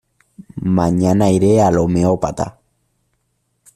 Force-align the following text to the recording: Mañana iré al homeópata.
Mañana 0.77 1.29
iré 1.29 1.61
al 1.61 1.77
homeópata. 1.77 2.47